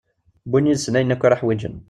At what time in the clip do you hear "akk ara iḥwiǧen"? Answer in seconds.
1.13-1.75